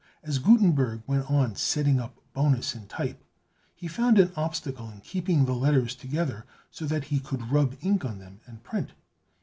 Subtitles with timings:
[0.23, 3.23] As Gutenberg went on setting up bonus in type,
[3.75, 8.03] he found an obstacle in keeping the letters together, so that he could rub ink
[8.03, 8.93] on them and print.